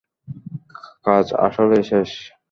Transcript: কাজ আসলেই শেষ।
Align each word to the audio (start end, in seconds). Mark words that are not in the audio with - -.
কাজ 1.05 1.25
আসলেই 1.39 1.83
শেষ। 1.83 2.09